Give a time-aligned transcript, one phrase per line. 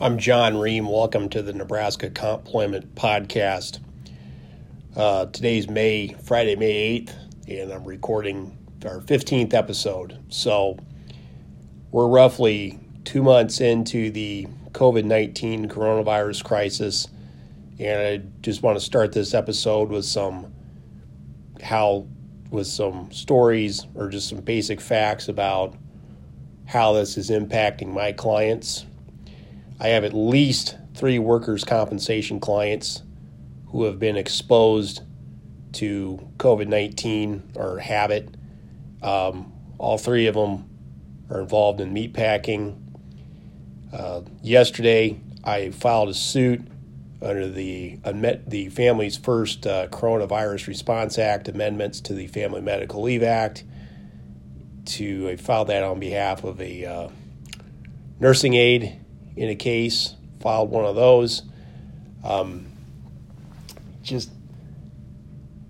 [0.00, 0.90] I'm Jon Rehm.
[0.90, 3.80] Welcome to the Nebraska Complement Podcast.
[4.96, 7.14] Uh, today's May, Friday, May 8th,
[7.48, 10.18] and I'm recording our 15th episode.
[10.28, 10.78] So
[11.90, 17.08] we're roughly two months into the COVID 19 coronavirus crisis,
[17.78, 20.52] and I just want to start this episode with some
[21.62, 22.06] how
[22.50, 25.74] with some stories or just some basic facts about
[26.66, 28.86] how this is impacting my clients.
[29.80, 33.02] I have at least three workers' compensation clients
[33.66, 35.02] who have been exposed
[35.72, 38.34] to COVID 19 or have it.
[39.02, 40.68] Um, all three of them
[41.30, 42.78] are involved in meat packing.
[43.92, 46.66] Uh, yesterday, I filed a suit
[47.20, 47.98] under the
[48.46, 53.64] the Families First uh, Coronavirus Response Act amendments to the Family Medical Leave Act.
[54.84, 57.08] To I filed that on behalf of a uh,
[58.18, 59.00] nursing aide
[59.36, 60.14] in a case.
[60.40, 61.42] Filed one of those.
[62.24, 62.66] Um,
[64.02, 64.30] just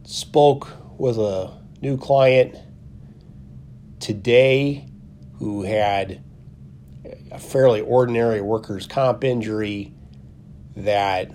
[0.04, 2.56] spoke with a new client
[4.00, 4.86] today
[5.38, 6.22] who had
[7.30, 9.92] a fairly ordinary workers' comp injury
[10.76, 11.30] that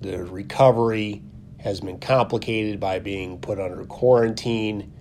[0.00, 1.22] the recovery
[1.58, 4.91] has been complicated by being put under quarantine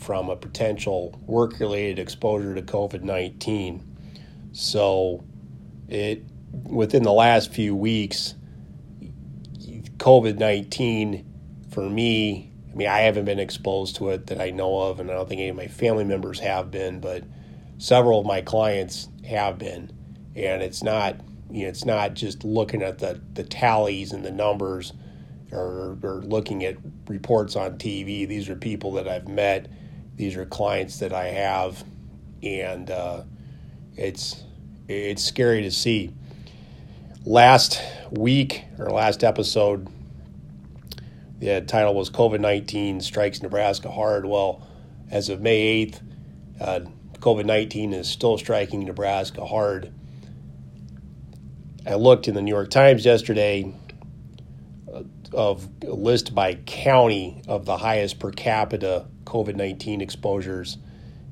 [0.00, 3.86] from a potential work related exposure to COVID 19.
[4.52, 5.24] So,
[5.88, 6.24] it
[6.64, 8.34] within the last few weeks,
[9.98, 11.26] COVID 19
[11.70, 15.10] for me, I mean, I haven't been exposed to it that I know of, and
[15.10, 17.24] I don't think any of my family members have been, but
[17.78, 19.92] several of my clients have been.
[20.34, 21.16] And it's not
[21.50, 24.92] you know, it's not just looking at the, the tallies and the numbers
[25.52, 26.76] or, or looking at
[27.08, 28.26] reports on TV.
[28.26, 29.68] These are people that I've met.
[30.20, 31.82] These are clients that I have,
[32.42, 33.22] and uh,
[33.96, 34.44] it's
[34.86, 36.12] it's scary to see.
[37.24, 39.88] Last week or last episode,
[41.38, 44.26] the title was COVID nineteen strikes Nebraska hard.
[44.26, 44.68] Well,
[45.10, 46.02] as of May eighth,
[46.60, 46.80] uh,
[47.20, 49.90] COVID nineteen is still striking Nebraska hard.
[51.86, 53.74] I looked in the New York Times yesterday
[54.92, 55.00] uh,
[55.32, 60.78] of a list by county of the highest per capita COVID 19 exposures,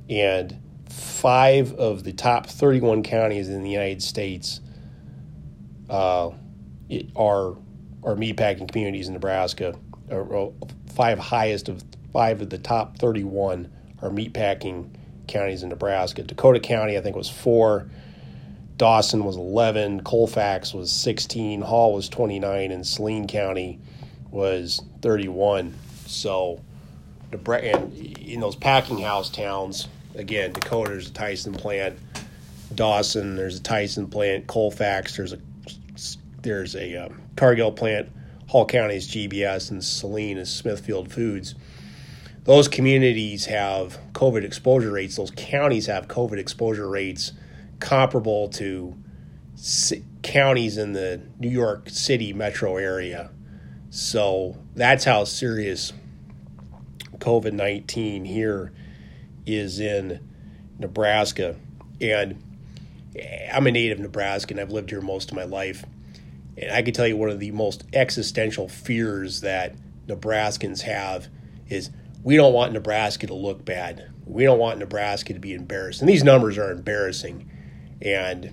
[0.09, 0.57] and
[0.89, 4.61] five of the top 31 counties in the United States
[5.91, 6.31] uh,
[7.17, 7.57] are
[8.05, 9.75] are meatpacking communities in Nebraska.
[10.11, 10.55] Or,
[10.95, 13.71] five highest of five of the top 31
[14.03, 14.89] are meatpacking
[15.27, 16.23] counties in Nebraska.
[16.23, 17.91] Dakota County, I think, was four.
[18.79, 23.81] Dawson was 11, Colfax was 16, Hall was 29, and Saline County
[24.31, 25.75] was 31.
[26.07, 26.61] So,
[27.33, 31.99] and in those packing house towns, again, Dakota, there's a Tyson plant.
[32.75, 34.47] Dawson, there's a Tyson plant.
[34.47, 35.39] Colfax, there's a
[36.43, 38.09] there's a um, Cargill plant.
[38.47, 41.55] Hall County is JBS, and Saline is Smithfield Foods.
[42.45, 45.17] Those communities have COVID exposure rates.
[45.17, 47.33] Those counties have COVID exposure rates
[47.79, 48.97] comparable to
[50.23, 53.31] counties in the New York City metro area.
[53.91, 55.93] So that's how serious
[57.19, 58.73] COVID 19 here
[59.47, 60.21] is in
[60.79, 61.57] Nebraska.
[62.01, 62.43] And
[63.53, 64.59] I'm a native Nebraskan.
[64.59, 65.85] I've lived here most of my life.
[66.57, 69.75] And I can tell you one of the most existential fears that
[70.07, 71.29] Nebraskans have
[71.69, 71.91] is
[72.23, 74.11] we don't want Nebraska to look bad.
[74.27, 76.01] We don't want Nebraska to be embarrassed.
[76.01, 77.51] And these numbers are embarrassing.
[78.03, 78.53] And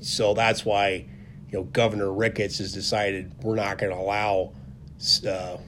[0.00, 1.06] so that's why,
[1.50, 4.52] you know, Governor Ricketts has decided we're not going to allow
[5.28, 5.58] uh,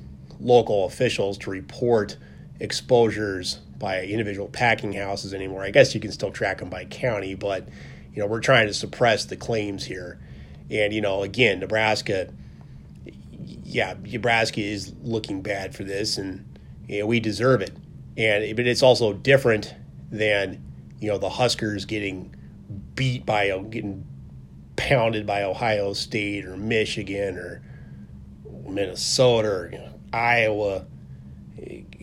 [0.41, 2.17] local officials to report
[2.61, 5.63] exposures by individual packing houses anymore.
[5.63, 7.69] I guess you can still track them by county, but
[8.13, 10.19] you know we're trying to suppress the claims here.
[10.71, 12.33] And you know, again, Nebraska,
[13.65, 16.45] yeah, Nebraska is looking bad for this, and
[16.89, 17.73] you know, we deserve it.
[18.17, 19.75] And but it's also different
[20.11, 20.63] than
[21.01, 22.35] you know the Huskers getting
[22.95, 24.05] beat by getting
[24.77, 27.63] pounded by Ohio State or Michigan or
[28.67, 30.87] Minnesota or you know, Iowa.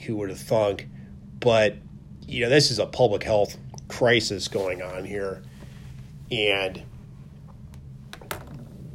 [0.06, 0.88] Who would have thunk?
[1.40, 1.78] But
[2.28, 3.58] you know this is a public health
[3.88, 5.42] crisis going on here,
[6.32, 6.84] and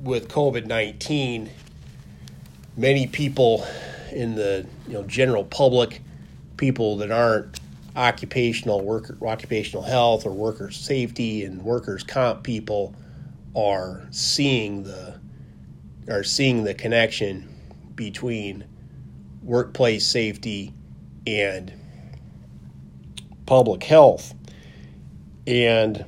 [0.03, 1.51] with COVID nineteen,
[2.77, 3.67] many people
[4.13, 6.03] in the you know general public,
[6.57, 7.61] people that aren't
[7.97, 12.95] occupational worker occupational health or worker safety and workers comp people
[13.57, 15.19] are seeing the
[16.09, 17.49] are seeing the connection
[17.97, 18.65] between
[19.51, 20.73] workplace safety
[21.27, 21.73] and
[23.47, 24.33] public health.
[25.45, 26.05] And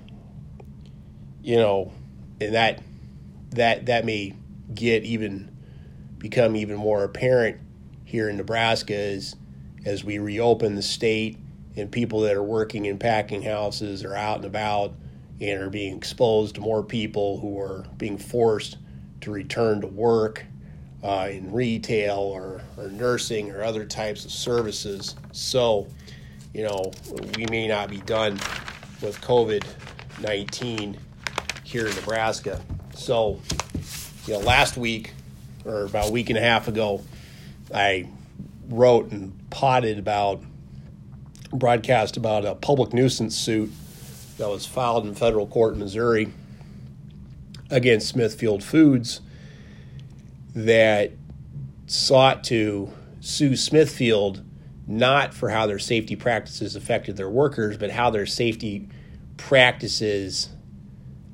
[1.43, 1.93] you know,
[2.41, 2.81] and that
[3.50, 4.35] that that may
[4.73, 5.50] get even
[6.19, 7.59] become even more apparent
[8.05, 9.35] here in Nebraska as
[9.85, 11.37] as we reopen the state
[11.75, 14.94] and people that are working in packing houses are out and about
[15.41, 18.79] and are being exposed to more people who are being forced
[19.23, 20.47] to return to work
[21.02, 25.16] uh, in retail or, or nursing or other types of services.
[25.32, 25.88] So,
[26.54, 26.93] you know,
[27.37, 28.34] we may not be done
[29.00, 29.64] with COVID
[30.20, 30.96] 19
[31.64, 32.60] here in Nebraska.
[32.94, 33.40] So,
[34.26, 35.12] you know, last week
[35.64, 37.02] or about a week and a half ago,
[37.75, 38.08] I
[38.69, 40.43] wrote and potted about,
[41.52, 43.70] broadcast about a public nuisance suit
[44.38, 46.32] that was filed in federal court in Missouri
[47.70, 49.20] against Smithfield Foods
[50.54, 51.12] that
[51.87, 52.90] sought to
[53.20, 54.43] sue Smithfield
[54.87, 58.88] not for how their safety practices affected their workers, but how their safety
[59.37, 60.50] practices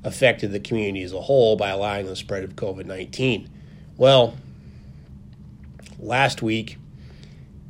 [0.03, 3.49] affected the community as a whole by allowing the spread of COVID 19.
[3.97, 4.37] Well,
[5.97, 6.77] last week,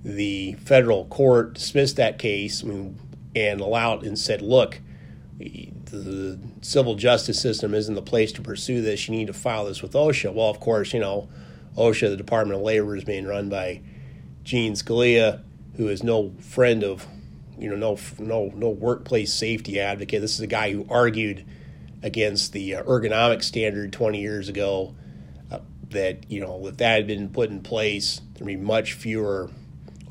[0.04, 2.96] the federal court dismissed that case and
[3.36, 4.80] allowed and said, look,
[5.92, 9.08] the civil justice system isn't the place to pursue this.
[9.08, 10.34] You need to file this with OSHA.
[10.34, 11.30] Well, of course, you know,
[11.78, 13.82] OSHA, the Department of Labor, is being run by
[14.44, 15.42] Gene Scalia,
[15.78, 17.08] who is no friend of,
[17.58, 20.22] you know, no no no workplace safety advocate.
[20.22, 21.46] This is a guy who argued
[22.02, 24.96] against the uh, ergonomic standard 20 years ago.
[25.52, 25.60] Uh,
[25.90, 29.50] that you know, if that had been put in place, there'd be much fewer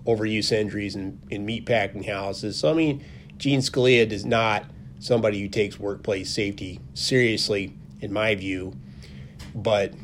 [0.07, 2.59] overuse injuries in, in meatpacking houses.
[2.59, 3.05] So I mean,
[3.37, 4.65] Gene Scalia does not
[4.99, 8.75] somebody who takes workplace safety seriously, in my view.
[9.55, 9.95] But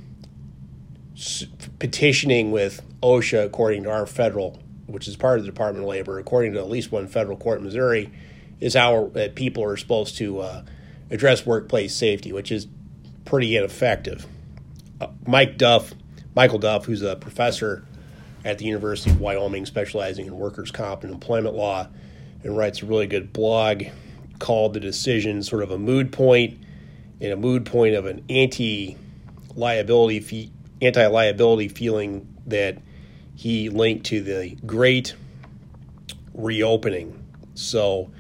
[1.78, 6.18] petitioning with OSHA, according to our federal, which is part of the Department of Labor,
[6.18, 8.10] according to at least one federal court in Missouri,
[8.60, 10.62] is how people are supposed to uh,
[11.10, 12.66] address workplace safety, which is
[13.24, 14.26] pretty ineffective.
[15.00, 15.92] Uh, Mike Duff,
[16.34, 17.84] Michael Duff, who's a professor
[18.44, 21.88] at the University of Wyoming, specializing in workers' comp and employment law,
[22.42, 23.84] and writes a really good blog
[24.38, 26.58] called the decision sort of a mood point
[27.20, 28.96] and a mood point of an anti
[29.54, 30.52] liability fee,
[30.82, 32.78] anti liability feeling that
[33.34, 35.14] he linked to the great
[36.34, 37.24] reopening.
[37.54, 38.10] So,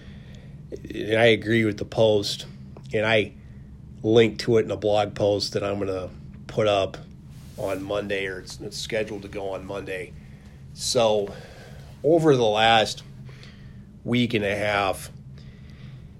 [0.70, 2.46] and I agree with the post,
[2.92, 3.32] and I
[4.02, 6.10] linked to it in a blog post that I'm going to
[6.46, 6.96] put up
[7.56, 10.12] on Monday, or it's, it's scheduled to go on Monday.
[10.72, 11.32] So,
[12.02, 13.02] over the last
[14.04, 15.10] week and a half,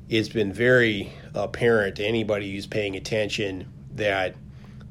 [0.08, 4.34] it's been very apparent to anybody who's paying attention that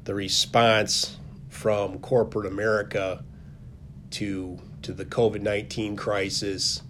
[0.04, 1.18] the response
[1.48, 3.24] from corporate America
[4.10, 6.82] to to the COVID nineteen crisis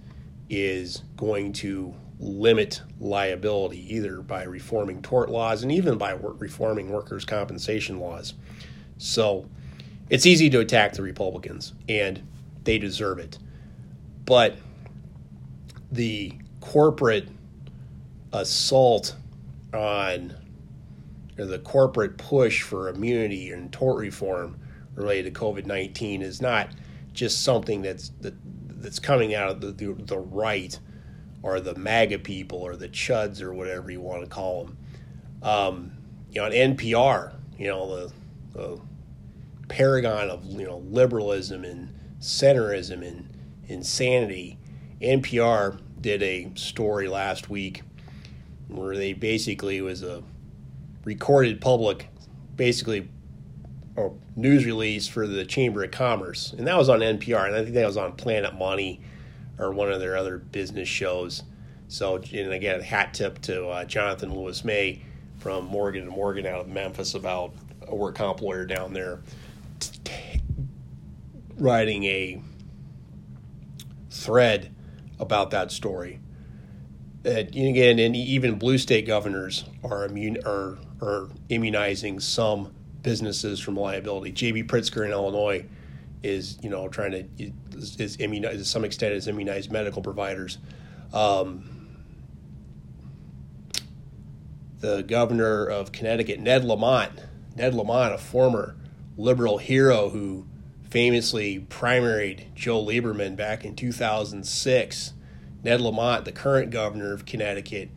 [0.48, 7.24] is going to limit liability either by reforming tort laws and even by reforming workers'
[7.24, 8.34] compensation laws.
[8.98, 9.46] So
[10.08, 12.22] it's easy to attack the Republicans, and
[12.64, 13.38] they deserve it.
[14.24, 14.56] But
[15.92, 17.28] the corporate
[18.34, 19.16] assault
[19.72, 20.34] on
[21.36, 24.58] the corporate push for immunity and tort reform
[24.94, 26.68] related to COVID nineteen is not
[27.12, 28.34] just something that's that,
[28.80, 30.78] that's coming out of the, the, the right
[31.42, 34.76] or the MAGA people or the chuds or whatever you want to call them.
[35.42, 35.92] Um,
[36.30, 38.12] you know, NPR, you know the,
[38.52, 38.80] the
[39.68, 43.28] paragon of you know liberalism and centerism and
[43.68, 44.58] insanity.
[45.00, 47.82] NPR did a story last week
[48.68, 50.22] where they basically was a
[51.04, 52.08] recorded public,
[52.56, 53.08] basically
[53.96, 57.62] a news release for the Chamber of Commerce, and that was on NPR, and I
[57.62, 59.00] think that was on Planet Money
[59.58, 61.44] or one of their other business shows.
[61.88, 65.02] So, and again, a hat tip to uh, Jonathan Lewis May
[65.38, 67.52] from Morgan and Morgan out of Memphis about
[67.86, 69.20] a work comp lawyer down there
[71.56, 72.42] writing a
[74.10, 74.74] thread
[75.20, 76.18] about that story
[77.24, 83.76] that again, and even blue state governors are immune are are immunizing some businesses from
[83.76, 84.30] liability.
[84.30, 84.64] J.B.
[84.64, 85.66] Pritzker in Illinois
[86.22, 90.58] is you know trying to is, is immunize to some extent is immunized medical providers.
[91.14, 91.70] Um,
[94.80, 97.12] the governor of Connecticut, Ned Lamont,
[97.56, 98.76] Ned Lamont, a former
[99.16, 100.46] liberal hero who
[100.90, 105.14] famously primaried Joe Lieberman back in 2006
[105.64, 107.88] Ned Lamont, the current governor of Connecticut,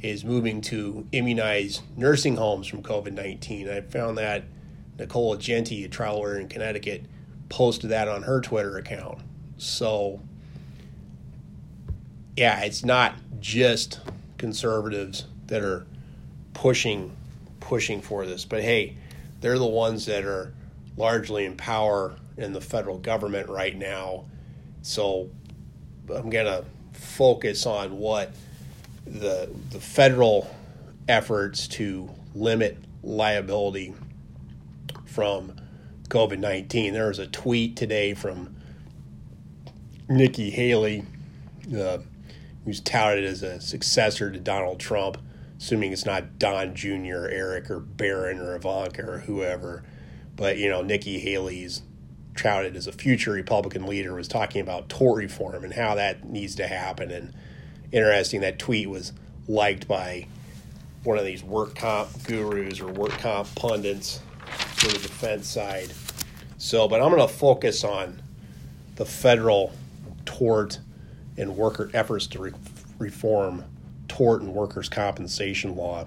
[0.00, 3.68] is moving to immunize nursing homes from COVID 19.
[3.68, 4.44] I found that
[4.98, 7.06] Nicola Genti, a trial lawyer in Connecticut,
[7.48, 9.20] posted that on her Twitter account.
[9.56, 10.20] So,
[12.36, 14.00] yeah, it's not just
[14.36, 15.86] conservatives that are
[16.52, 17.16] pushing
[17.60, 18.44] pushing for this.
[18.44, 18.96] But hey,
[19.40, 20.52] they're the ones that are
[20.96, 24.26] largely in power in the federal government right now.
[24.82, 25.30] So
[26.14, 28.32] I'm going to focus on what
[29.06, 30.48] the the federal
[31.08, 33.94] efforts to limit liability
[35.04, 35.54] from
[36.08, 36.92] COVID 19.
[36.92, 38.56] There was a tweet today from
[40.08, 41.04] Nikki Haley,
[41.76, 41.98] uh,
[42.64, 45.18] who's touted as a successor to Donald Trump,
[45.58, 49.82] assuming it's not Don Jr., Eric, or Barron, or Ivanka, or whoever.
[50.36, 51.82] But, you know, Nikki Haley's
[52.36, 56.54] touted as a future Republican leader was talking about tort reform and how that needs
[56.56, 57.10] to happen.
[57.10, 57.32] And
[57.92, 59.12] interesting, that tweet was
[59.46, 60.26] liked by
[61.04, 64.20] one of these work comp gurus or work comp pundits
[64.76, 65.90] for the defense side.
[66.58, 68.22] So, but I'm going to focus on
[68.96, 69.72] the federal
[70.24, 70.78] tort
[71.36, 72.52] and worker efforts to re-
[72.98, 73.64] reform
[74.08, 76.06] tort and workers' compensation law.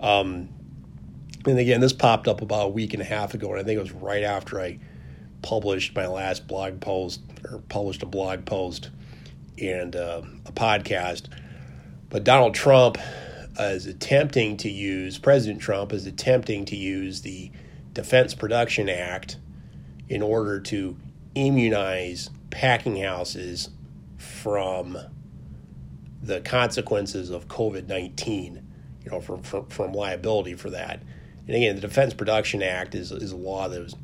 [0.00, 0.48] Um,
[1.46, 3.76] and again, this popped up about a week and a half ago, and I think
[3.76, 4.78] it was right after I
[5.46, 8.90] published my last blog post or published a blog post
[9.62, 11.28] and uh, a podcast.
[12.10, 12.98] But Donald Trump
[13.56, 17.52] is attempting to use, President Trump is attempting to use the
[17.92, 19.36] Defense Production Act
[20.08, 20.96] in order to
[21.36, 23.70] immunize packing houses
[24.18, 24.98] from
[26.24, 28.66] the consequences of COVID 19,
[29.04, 31.04] you know, from, from, from, liability for that.
[31.46, 33.94] And again, the Defense Production Act is, is a law that was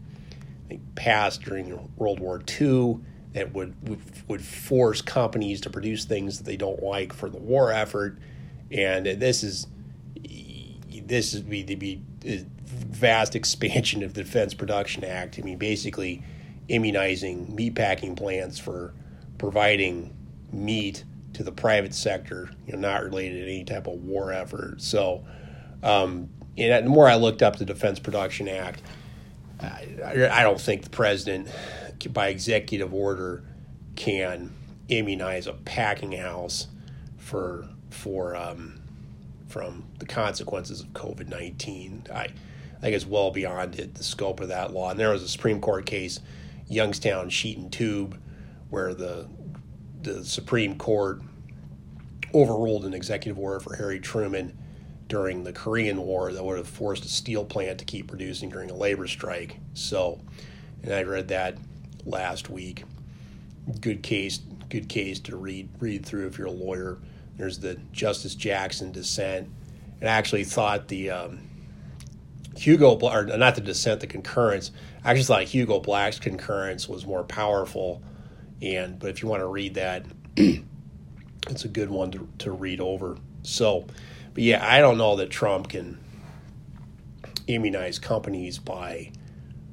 [0.95, 2.99] passed during World War II
[3.33, 3.75] that would,
[4.29, 8.19] would, force companies to produce things that they don't like for the war effort.
[8.71, 9.67] And this is
[11.07, 12.03] this would be to be
[12.65, 15.39] vast expansion of the Defense Production Act.
[15.39, 16.23] I mean, basically
[16.69, 18.95] immunizing meatpacking plants for
[19.39, 20.15] providing
[20.53, 24.81] meat to the private sector, you know, not related to any type of war effort.
[24.81, 25.25] So,
[25.83, 28.83] um, and the more I looked up the Defense Production Act,
[29.63, 31.49] I, I don't think the president,
[32.11, 33.45] by executive order,
[33.97, 34.53] can
[34.89, 36.67] immunize a packing house
[37.19, 38.81] for for um,
[39.49, 42.05] from the consequences of COVID nineteen.
[42.13, 44.91] I, I think it's well beyond it, the scope of that law.
[44.91, 46.19] And there was a Supreme Court case,
[46.69, 48.21] Youngstown Sheet and Tube,
[48.71, 49.29] where the
[50.03, 51.23] the Supreme Court
[52.35, 54.59] overruled an executive order for Harry Truman
[55.13, 58.71] during the Korean War that would have forced a steel plant to keep producing during
[58.71, 59.59] a labor strike.
[59.75, 60.19] So,
[60.83, 61.59] and I read that
[62.07, 62.85] last week.
[63.83, 64.41] Good case,
[64.71, 66.97] good case to read read through if you're a lawyer.
[67.37, 69.51] There's the Justice Jackson dissent,
[70.01, 71.41] and I actually thought the um,
[72.57, 74.71] Hugo or not the dissent, the concurrence.
[75.05, 78.03] I actually thought Hugo Black's concurrence was more powerful,
[78.63, 80.07] and but if you want to read that,
[80.39, 83.19] it's a good one to, to read over.
[83.43, 83.85] So
[84.35, 85.99] but yeah, I don't know that Trump can
[87.47, 89.13] immunize companies by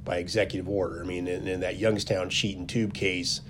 [0.03, 1.01] by executive order.
[1.03, 3.41] I mean, in, in, that Youngstown sheet and tube case,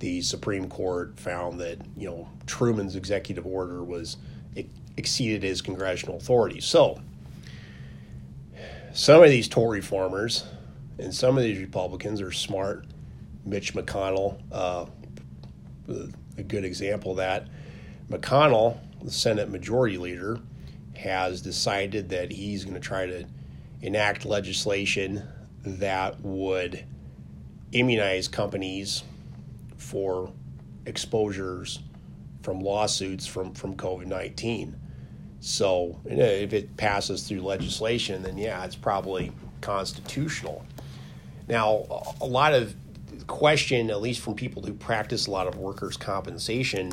[0.00, 4.16] the Supreme Court found that you know Truman's executive order was
[4.96, 6.60] exceeded his congressional authority.
[6.60, 7.00] So
[8.92, 10.44] some of these tort reformers
[10.98, 12.84] and some of these Republicans are smart.
[13.44, 14.86] Mitch McConnell, uh,
[16.36, 17.46] a good example of that.
[18.10, 20.40] McConnell, the Senate Majority Leader,
[20.98, 23.24] has decided that he's going to try to
[23.82, 25.22] enact legislation
[25.64, 26.84] that would
[27.72, 29.02] immunize companies
[29.76, 30.32] for
[30.86, 31.80] exposures
[32.42, 34.74] from lawsuits from, from COVID 19.
[35.40, 40.64] So if it passes through legislation, then yeah, it's probably constitutional.
[41.46, 42.74] Now, a lot of
[43.26, 46.92] question, at least from people who practice a lot of workers' compensation,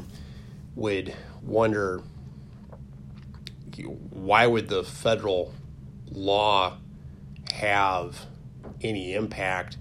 [0.75, 2.01] would wonder
[3.83, 5.53] why would the federal
[6.11, 6.77] law
[7.51, 8.25] have
[8.81, 9.77] any impact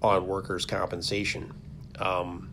[0.00, 1.52] on workers' compensation?
[1.98, 2.52] Um,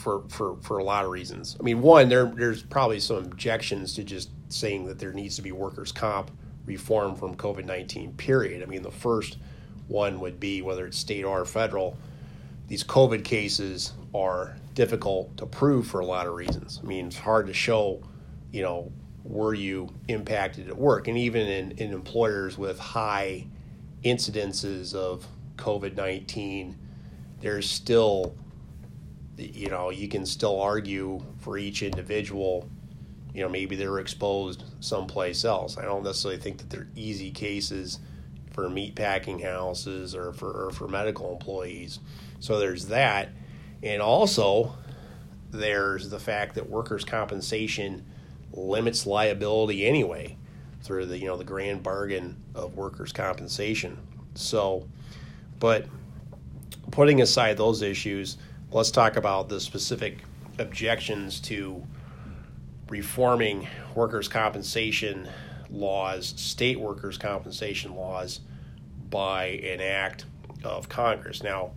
[0.00, 1.56] for, for, for a lot of reasons.
[1.60, 5.42] I mean, one, there there's probably some objections to just saying that there needs to
[5.42, 6.30] be workers' comp
[6.66, 8.62] reform from COVID 19, period.
[8.62, 9.36] I mean, the first
[9.88, 11.96] one would be whether it's state or federal,
[12.68, 16.80] these COVID cases are difficult to prove for a lot of reasons.
[16.82, 18.02] I mean, it's hard to show
[18.52, 18.92] you know,
[19.24, 21.08] were you impacted at work?
[21.08, 23.46] And even in, in employers with high
[24.04, 25.26] incidences of
[25.56, 26.76] COVID 19,
[27.40, 28.34] there's still,
[29.36, 32.68] you know, you can still argue for each individual,
[33.34, 35.78] you know, maybe they were exposed someplace else.
[35.78, 38.00] I don't necessarily think that they're easy cases
[38.52, 42.00] for meat packing houses or for, or for medical employees.
[42.40, 43.30] So there's that.
[43.82, 44.74] And also,
[45.50, 48.04] there's the fact that workers' compensation
[48.52, 50.36] limits liability anyway.
[50.82, 53.98] through the you know the grand bargain of workers' compensation.
[54.34, 54.88] So,
[55.58, 55.86] but
[56.90, 58.38] putting aside those issues,
[58.72, 60.18] let's talk about the specific
[60.58, 61.82] objections to
[62.88, 65.28] reforming workers' compensation
[65.70, 68.40] laws, state workers' compensation laws,
[69.10, 70.24] by an act
[70.64, 71.42] of Congress.
[71.42, 71.72] Now,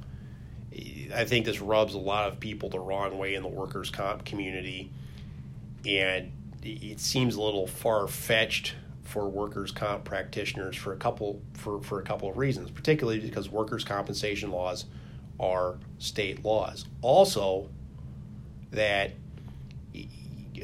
[1.13, 4.25] I think this rubs a lot of people the wrong way in the workers' comp
[4.25, 4.91] community,
[5.85, 6.31] and
[6.65, 11.99] it seems a little far fetched for workers' comp practitioners for a couple for, for
[11.99, 14.85] a couple of reasons, particularly because workers' compensation laws
[15.39, 16.85] are state laws.
[17.01, 17.69] Also,
[18.71, 19.11] that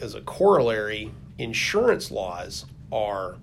[0.02, 3.38] as a corollary, insurance laws are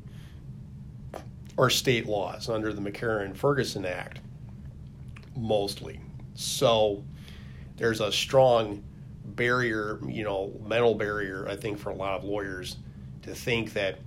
[1.58, 4.20] are state laws under the McCarran Ferguson Act,
[5.36, 6.00] mostly.
[6.34, 7.02] So
[7.76, 8.82] there's a strong
[9.34, 12.76] barrier, you know, mental barrier, I think, for a lot of lawyers
[13.22, 13.98] to think that,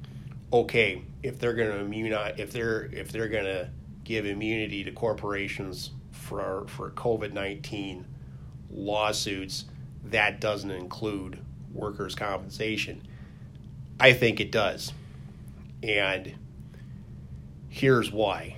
[0.51, 3.69] okay, if they're going to immunize, if they're if they're going to
[4.03, 8.05] give immunity to corporations for for COVID nineteen
[8.71, 9.65] lawsuits,
[10.05, 11.39] that doesn't include
[11.73, 13.01] workers' compensation.
[13.99, 14.93] I think it does,
[15.83, 16.33] and
[17.67, 18.55] here's why.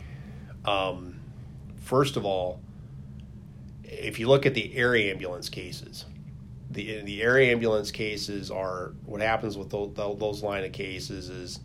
[0.64, 1.20] Um,
[1.82, 2.60] first of all,
[3.84, 6.06] if you look at the air ambulance cases,
[6.74, 11.60] the the air ambulance cases are what happens with those, those line of cases is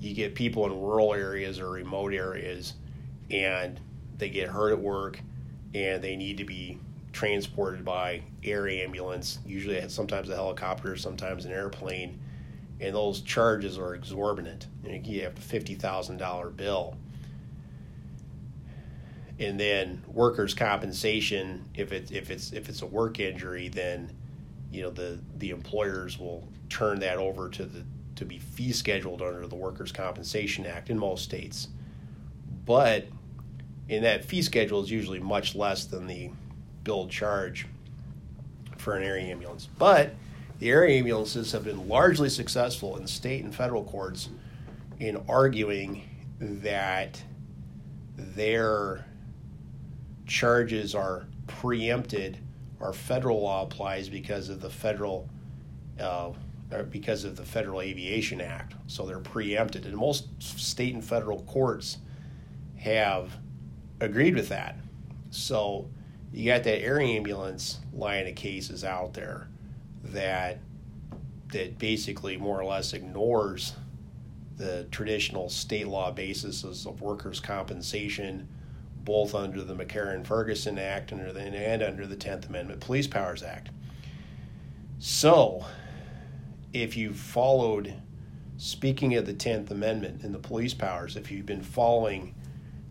[0.00, 2.74] you get people in rural areas or remote areas
[3.30, 3.80] and
[4.18, 5.20] they get hurt at work
[5.74, 6.78] and they need to be
[7.12, 12.18] transported by air ambulance usually sometimes a helicopter sometimes an airplane
[12.80, 16.96] and those charges are exorbitant you have a $50000 bill
[19.38, 21.64] and then workers' compensation.
[21.74, 24.10] If it's if it's if it's a work injury, then
[24.76, 27.82] you know the the employers will turn that over to the
[28.16, 31.68] to be fee scheduled under the Workers' Compensation Act in most states.
[32.64, 33.06] But
[33.88, 36.30] in that fee schedule is usually much less than the
[36.84, 37.66] billed charge
[38.78, 39.68] for an air ambulance.
[39.78, 40.14] But
[40.58, 44.30] the air ambulances have been largely successful in state and federal courts
[44.98, 47.22] in arguing that
[48.16, 49.04] their
[50.26, 52.38] charges are preempted
[52.80, 55.28] or federal law applies because of the federal
[56.00, 56.30] uh,
[56.90, 58.74] because of the Federal Aviation Act.
[58.86, 61.98] So they're preempted, and most state and federal courts
[62.76, 63.30] have
[64.00, 64.76] agreed with that.
[65.30, 65.88] So
[66.32, 69.48] you got that air ambulance line of cases out there
[70.04, 70.58] that
[71.52, 73.74] that basically more or less ignores
[74.56, 78.48] the traditional state law basis of workers' compensation
[79.06, 83.06] both under the McCarran Ferguson Act and under the, and under the 10th Amendment Police
[83.06, 83.70] Powers Act.
[84.98, 85.64] So,
[86.72, 87.94] if you've followed,
[88.58, 92.34] speaking of the 10th Amendment and the police powers, if you've been following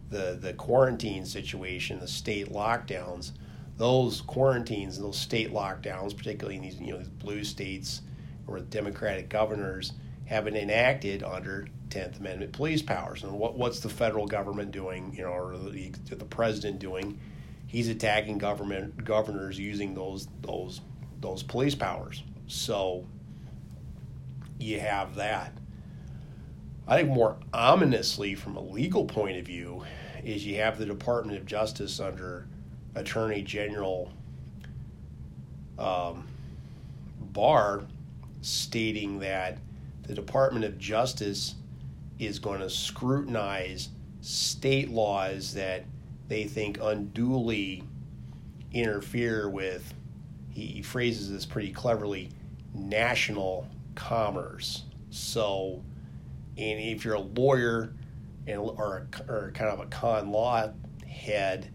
[0.09, 3.33] the, the quarantine situation, the state lockdowns,
[3.77, 8.01] those quarantines those state lockdowns, particularly in these you know these blue states
[8.47, 9.91] or Democratic governors,
[10.25, 13.23] have been enacted under Tenth Amendment police powers.
[13.23, 15.13] And what what's the federal government doing?
[15.15, 17.19] You know, or the, the president doing?
[17.67, 20.81] He's attacking government governors using those those
[21.21, 22.23] those police powers.
[22.47, 23.05] So
[24.59, 25.53] you have that.
[26.87, 29.83] I think more ominously, from a legal point of view,
[30.23, 32.47] is you have the Department of Justice under
[32.93, 34.11] Attorney General
[35.79, 36.27] um,
[37.19, 37.83] Barr
[38.41, 39.57] stating that
[40.07, 41.55] the Department of Justice
[42.19, 43.89] is going to scrutinize
[44.21, 45.85] state laws that
[46.27, 47.83] they think unduly
[48.71, 49.93] interfere with,
[50.49, 52.29] he phrases this pretty cleverly,
[52.73, 54.83] national commerce.
[55.09, 55.83] So,
[56.57, 57.93] and if you're a lawyer
[58.47, 60.71] and or, or kind of a con law
[61.07, 61.71] head,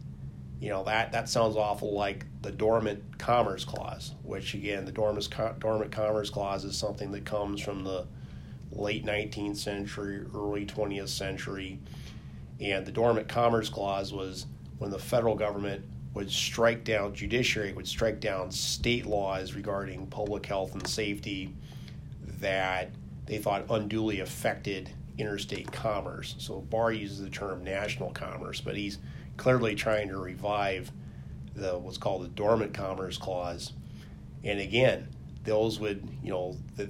[0.60, 5.28] you know that that sounds awful like the dormant commerce clause, which again, the dormant
[5.58, 8.06] dormant commerce clause is something that comes from the
[8.72, 11.78] late 19th century, early 20th century.
[12.61, 14.46] And the Dormant Commerce Clause was
[14.78, 20.44] when the federal government would strike down, judiciary would strike down state laws regarding public
[20.46, 21.54] health and safety
[22.40, 22.90] that
[23.26, 26.35] they thought unduly affected interstate commerce.
[26.38, 28.98] So Barr uses the term national commerce, but he's
[29.37, 30.90] clearly trying to revive
[31.54, 33.72] the what's called the dormant commerce clause.
[34.42, 35.09] And again,
[35.44, 36.88] those would, you know, the,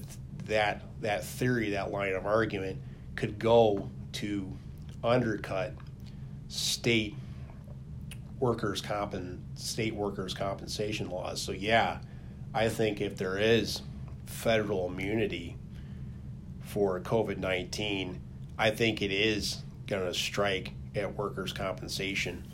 [0.51, 2.79] that that theory, that line of argument,
[3.17, 4.51] could go to
[5.03, 5.73] undercut
[6.49, 7.15] state
[8.39, 9.15] workers' comp
[9.55, 11.41] state workers' compensation laws.
[11.41, 11.99] So yeah,
[12.55, 13.83] I think if there is
[14.27, 15.57] federal immunity
[16.61, 18.21] for COVID nineteen,
[18.59, 22.45] I think it is going to strike at workers' compensation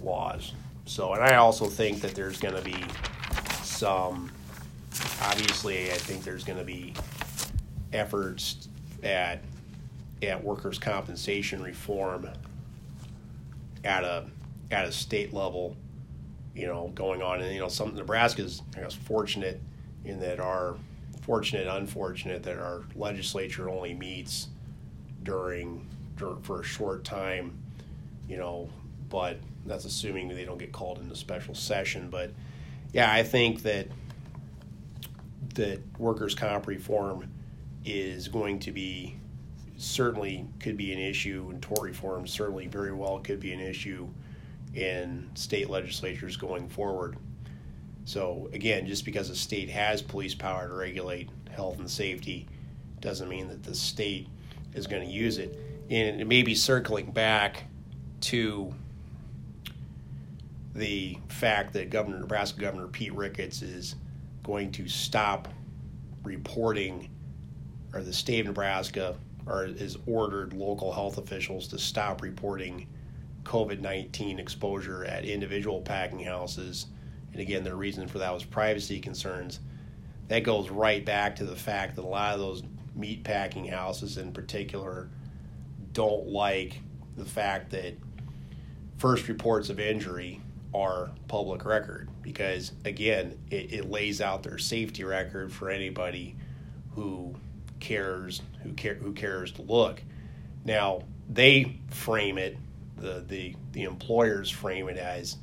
[0.00, 0.52] laws.
[0.84, 2.84] So, and I also think that there's going to be
[3.62, 4.30] some,
[5.22, 6.92] obviously, I think there's going to be
[7.92, 8.68] efforts
[9.02, 9.42] at
[10.22, 12.28] at workers' compensation reform
[13.84, 14.24] at a
[14.70, 15.76] at a state level,
[16.54, 17.40] you know, going on.
[17.40, 19.60] And you know, some Nebraska's I guess fortunate
[20.04, 20.76] in that our
[21.22, 24.48] fortunate, unfortunate that our legislature only meets
[25.22, 27.56] during, during for a short time,
[28.28, 28.68] you know,
[29.08, 32.08] but that's assuming they don't get called into special session.
[32.10, 32.32] But
[32.92, 33.86] yeah, I think that
[35.54, 37.30] that workers' comp reform
[37.84, 39.16] is going to be
[39.76, 44.08] certainly could be an issue, in tort reform certainly very well could be an issue
[44.74, 47.16] in state legislatures going forward.
[48.04, 52.46] So again, just because a state has police power to regulate health and safety
[53.00, 54.28] doesn't mean that the state
[54.74, 55.58] is going to use it.
[55.90, 57.64] And it may be circling back
[58.22, 58.72] to
[60.74, 63.96] the fact that Governor Nebraska Governor Pete Ricketts is
[64.42, 65.48] going to stop
[66.22, 67.10] reporting,
[67.94, 72.86] or the state of Nebraska or is ordered local health officials to stop reporting
[73.44, 76.86] COVID 19 exposure at individual packing houses.
[77.32, 79.60] And again, the reason for that was privacy concerns.
[80.28, 82.62] That goes right back to the fact that a lot of those
[82.94, 85.08] meat packing houses, in particular,
[85.92, 86.80] don't like
[87.16, 87.94] the fact that
[88.98, 90.40] first reports of injury
[90.74, 96.34] are public record because again it, it, lays out their safety record for anybody
[96.94, 97.34] who
[97.82, 100.02] cares who care who cares to look
[100.64, 102.56] now they frame it
[102.96, 105.36] the the the employers frame it as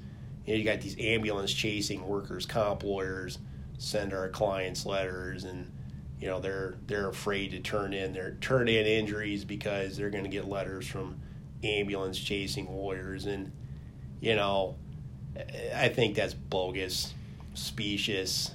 [0.45, 3.37] you, know, you got these ambulance chasing workers comp lawyers
[3.77, 5.71] send our clients letters and
[6.19, 10.23] you know they're they're afraid to turn in their turn in injuries because they're going
[10.23, 11.19] to get letters from
[11.63, 13.51] ambulance chasing lawyers and
[14.19, 14.75] you know
[15.75, 17.13] I think that's bogus,
[17.53, 18.51] specious.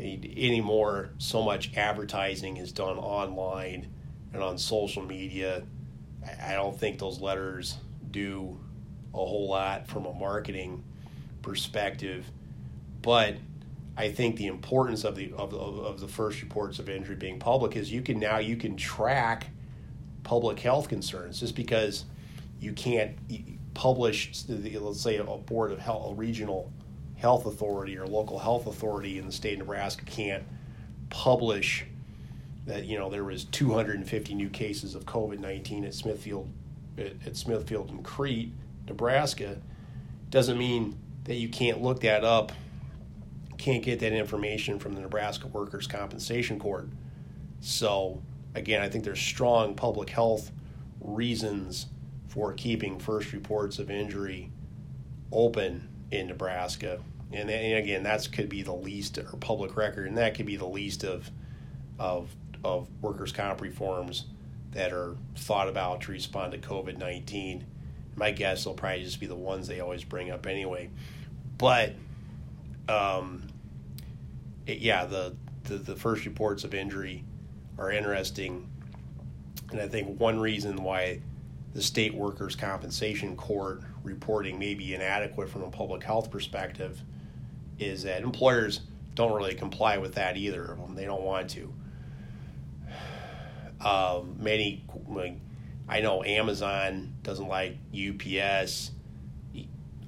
[0.00, 3.88] Anymore, so much advertising is done online
[4.32, 5.64] and on social media.
[6.42, 7.78] I don't think those letters
[8.10, 8.58] do
[9.12, 10.84] a whole lot from a marketing
[11.42, 12.26] perspective,
[13.02, 13.36] but
[13.96, 17.40] I think the importance of the of, of, of, the first reports of injury being
[17.40, 19.48] public is you can now you can track
[20.22, 22.04] public health concerns just because
[22.60, 23.16] you can't
[23.74, 26.72] publish, let's say, a board of health, a regional
[27.18, 30.44] health authority or local health authority in the state of Nebraska can't
[31.10, 31.84] publish
[32.66, 36.48] that you know there was 250 new cases of COVID-19 at Smithfield
[36.98, 38.52] at, at Smithfield and Crete,
[38.86, 39.58] Nebraska,
[40.30, 42.52] doesn't mean that you can't look that up,
[43.56, 46.88] can't get that information from the Nebraska Workers' Compensation Court.
[47.60, 48.22] So
[48.54, 50.50] again, I think there's strong public health
[51.00, 51.86] reasons
[52.28, 54.50] for keeping first reports of injury
[55.32, 57.00] open in Nebraska.
[57.32, 60.56] And, and again, that could be the least or public record, and that could be
[60.56, 61.30] the least of
[61.98, 64.24] of of workers' comp reforms
[64.72, 67.66] that are thought about to respond to COVID nineteen.
[68.16, 70.90] My guess will probably just be the ones they always bring up anyway.
[71.58, 71.94] But
[72.88, 73.42] um,
[74.66, 77.24] it, yeah, the, the the first reports of injury
[77.78, 78.66] are interesting,
[79.70, 81.20] and I think one reason why
[81.74, 87.00] the state workers' compensation court reporting may be inadequate from a public health perspective
[87.78, 88.80] is that employers
[89.14, 90.76] don't really comply with that either.
[90.94, 91.72] They don't want to.
[93.80, 94.84] Um, many,
[95.88, 98.92] I know Amazon doesn't like UPS.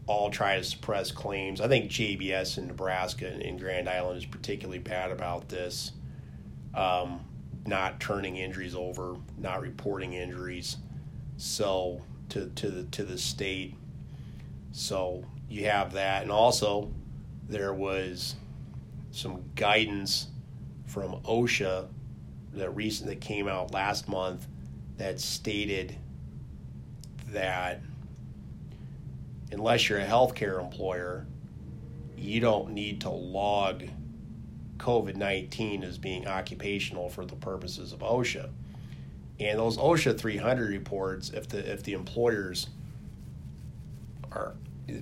[0.07, 1.61] All try to suppress claims.
[1.61, 5.93] I think JBS in Nebraska and Grand Island is particularly bad about this.
[6.75, 7.21] Um,
[7.67, 10.77] not turning injuries over, not reporting injuries
[11.41, 13.75] so to to the to the state.
[14.73, 16.91] So you have that, and also
[17.49, 18.37] there was
[19.11, 20.29] some guidance
[20.87, 21.89] from OSHA
[22.55, 24.47] that recent that came out last month
[24.97, 25.97] that stated
[27.29, 27.81] that
[29.53, 31.27] unless you're a healthcare employer,
[32.17, 33.85] you don't need to log
[34.79, 38.51] COVID 19 as being occupational for the purposes of OSHA.
[39.39, 42.69] And those OSHA 300 reports, if the if the employers
[44.33, 44.55] are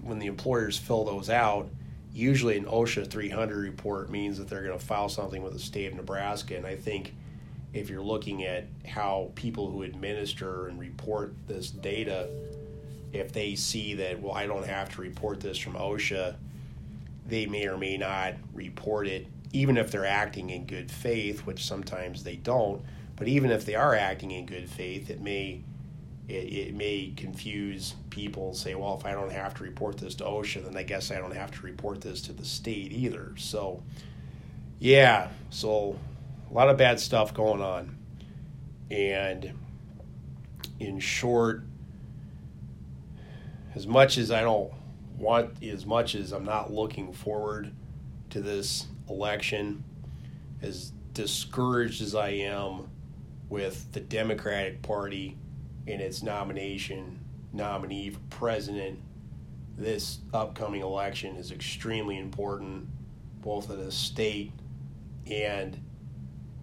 [0.02, 1.68] when the employers fill those out,
[2.12, 5.90] usually an OSHA 300 report means that they're going to file something with the state
[5.90, 6.56] of Nebraska.
[6.56, 7.14] And I think
[7.72, 12.28] if you're looking at how people who administer and report this data,
[13.12, 16.36] if they see that, well, I don't have to report this from OSHA,
[17.26, 21.64] they may or may not report it, even if they're acting in good faith, which
[21.64, 22.82] sometimes they don't
[23.16, 25.62] But even if they are acting in good faith, it may
[26.28, 28.48] it, it may confuse people.
[28.48, 31.10] and Say, well, if I don't have to report this to OSHA, then I guess
[31.10, 33.32] I don't have to report this to the state either.
[33.36, 33.82] So,
[34.78, 35.98] yeah, so
[36.50, 37.96] a lot of bad stuff going on,
[38.90, 39.52] and
[40.78, 41.62] in short,
[43.74, 44.72] as much as I don't
[45.16, 47.72] want, as much as I'm not looking forward
[48.30, 49.82] to this election,
[50.62, 52.88] as discouraged as I am
[53.48, 55.36] with the Democratic Party
[55.88, 57.18] and its nomination
[57.52, 58.98] nominee for president,
[59.76, 62.86] this upcoming election is extremely important,
[63.40, 64.52] both at a state
[65.30, 65.80] and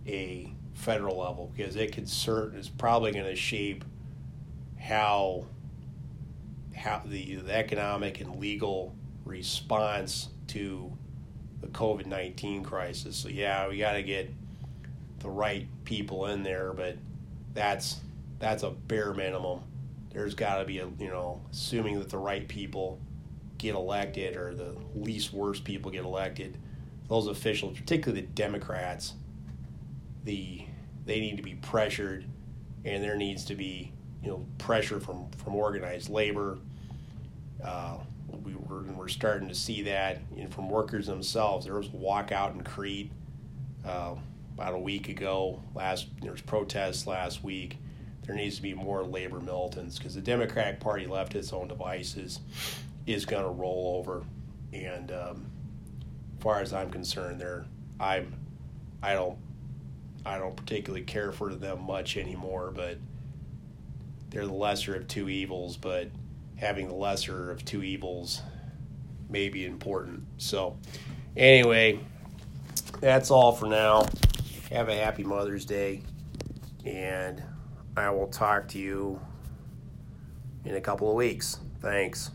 [0.07, 3.83] a federal level, because it could certain is probably going to shape
[4.79, 5.45] how
[6.75, 10.91] how the, the economic and legal response to
[11.61, 13.15] the COVID nineteen crisis.
[13.15, 14.29] So yeah, we got to get
[15.19, 16.97] the right people in there, but
[17.53, 18.01] that's
[18.45, 19.62] that's a bare minimum.
[20.12, 22.99] There's got to be a you know, assuming that the right people
[23.58, 26.60] get elected or the least worst people get elected.
[27.10, 29.13] Those officials, particularly the Democrats,
[30.25, 30.63] the
[31.08, 32.25] they need to be pressured,
[32.84, 36.60] and there needs to be you know pressure from from organized labor.
[37.63, 37.97] Uh,
[38.43, 41.65] we were, we're starting to see that and from workers themselves.
[41.65, 43.12] There was a walkout in Crete
[43.84, 44.13] uh,
[44.53, 45.63] about a week ago.
[45.73, 47.79] Last there was protests last week.
[48.25, 52.39] There needs to be more labor militants because the Democratic Party left its own devices
[53.05, 54.23] is going to roll over.
[54.73, 55.45] And um,
[56.38, 57.65] as far as I'm concerned, there
[57.99, 58.33] I'm
[59.01, 59.38] I don't
[60.25, 62.97] I don't particularly care for them much anymore, but
[64.31, 66.09] they're the lesser of two evils, but
[66.57, 68.41] having the lesser of two evils
[69.29, 70.23] may be important.
[70.38, 70.77] So,
[71.38, 71.99] anyway,
[72.99, 74.07] that's all for now.
[74.71, 76.01] Have a happy Mother's Day,
[76.83, 77.43] and
[77.97, 79.21] I will talk to you
[80.65, 81.60] in a couple of weeks.
[81.79, 82.31] Thanks.